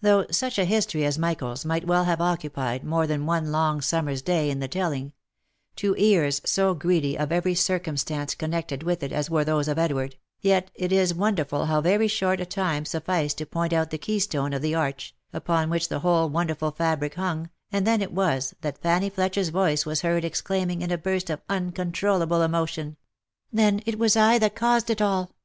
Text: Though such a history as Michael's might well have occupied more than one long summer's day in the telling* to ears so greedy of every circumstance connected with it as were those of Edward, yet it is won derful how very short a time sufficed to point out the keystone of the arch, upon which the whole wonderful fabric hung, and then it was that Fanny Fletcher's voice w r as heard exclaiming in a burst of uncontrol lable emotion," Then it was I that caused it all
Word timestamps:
Though 0.00 0.24
such 0.30 0.58
a 0.58 0.64
history 0.64 1.04
as 1.04 1.18
Michael's 1.18 1.66
might 1.66 1.86
well 1.86 2.04
have 2.04 2.22
occupied 2.22 2.84
more 2.84 3.06
than 3.06 3.26
one 3.26 3.52
long 3.52 3.82
summer's 3.82 4.22
day 4.22 4.48
in 4.48 4.60
the 4.60 4.66
telling* 4.66 5.12
to 5.76 5.94
ears 5.98 6.40
so 6.46 6.72
greedy 6.72 7.18
of 7.18 7.30
every 7.30 7.54
circumstance 7.54 8.34
connected 8.34 8.82
with 8.82 9.02
it 9.02 9.12
as 9.12 9.28
were 9.28 9.44
those 9.44 9.68
of 9.68 9.78
Edward, 9.78 10.16
yet 10.40 10.70
it 10.74 10.90
is 10.90 11.12
won 11.12 11.34
derful 11.34 11.66
how 11.66 11.82
very 11.82 12.08
short 12.08 12.40
a 12.40 12.46
time 12.46 12.86
sufficed 12.86 13.36
to 13.36 13.44
point 13.44 13.74
out 13.74 13.90
the 13.90 13.98
keystone 13.98 14.54
of 14.54 14.62
the 14.62 14.74
arch, 14.74 15.14
upon 15.34 15.68
which 15.68 15.88
the 15.90 16.00
whole 16.00 16.30
wonderful 16.30 16.70
fabric 16.70 17.16
hung, 17.16 17.50
and 17.70 17.86
then 17.86 18.00
it 18.00 18.14
was 18.14 18.54
that 18.62 18.78
Fanny 18.78 19.10
Fletcher's 19.10 19.50
voice 19.50 19.82
w 19.82 19.90
r 19.90 19.92
as 19.92 20.00
heard 20.00 20.24
exclaiming 20.24 20.80
in 20.80 20.90
a 20.90 20.96
burst 20.96 21.28
of 21.28 21.42
uncontrol 21.50 22.26
lable 22.26 22.42
emotion," 22.42 22.96
Then 23.52 23.82
it 23.84 23.98
was 23.98 24.16
I 24.16 24.38
that 24.38 24.54
caused 24.56 24.88
it 24.88 25.02
all 25.02 25.36